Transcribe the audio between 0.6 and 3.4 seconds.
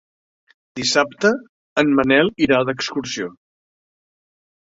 Dissabte en Manel irà d'excursió.